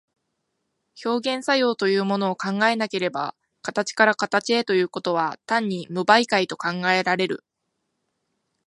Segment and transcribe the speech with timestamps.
[1.05, 7.43] 表現作用というものを考えなければ、形から形へということは単に無媒介と考えられる。